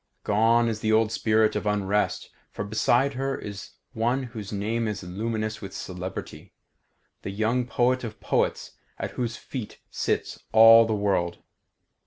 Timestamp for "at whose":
8.97-9.37